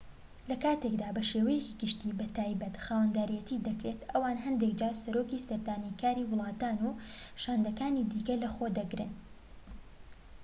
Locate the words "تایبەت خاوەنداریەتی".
2.35-3.63